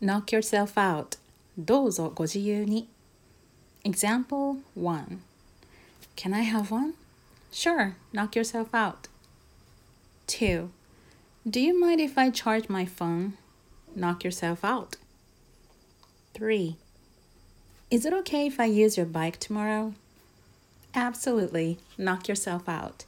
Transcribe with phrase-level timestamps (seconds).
[0.00, 1.18] knock yourself out
[1.58, 2.88] どうぞご自由に。
[3.84, 5.20] Example 1
[6.16, 6.94] Can I have one?
[7.52, 9.08] Sure, knock yourself out.
[10.26, 10.68] 2.
[11.48, 13.32] Do you mind if I charge my phone?
[13.94, 14.96] Knock yourself out.
[16.34, 16.76] 3.
[17.90, 19.94] Is it okay if I use your bike tomorrow?
[20.94, 23.04] Absolutely, knock yourself out.